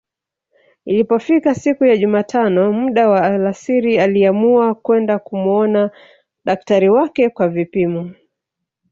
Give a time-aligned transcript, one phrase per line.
[0.85, 5.91] Ilipofika siku ya jumatano muda wa alasiri aliamua kwenda kumuona
[6.45, 8.11] daktari wake kwa vipimo